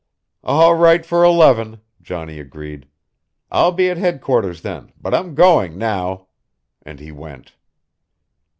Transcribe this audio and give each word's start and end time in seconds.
"All 0.43 0.73
right 0.73 1.05
for 1.05 1.23
eleven," 1.23 1.79
Johnny 2.01 2.39
agreed. 2.39 2.87
"I'll 3.51 3.71
be 3.71 3.87
at 3.87 3.97
head 3.97 4.19
quarters 4.19 4.61
then 4.63 4.91
but 4.99 5.13
I'm 5.13 5.35
going 5.35 5.77
now," 5.77 6.25
and 6.81 6.99
he 6.99 7.11
went. 7.11 7.53